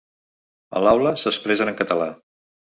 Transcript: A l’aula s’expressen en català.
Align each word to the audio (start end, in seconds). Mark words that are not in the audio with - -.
A 0.79 0.81
l’aula 0.85 1.13
s’expressen 1.25 1.73
en 1.75 1.81
català. 1.85 2.11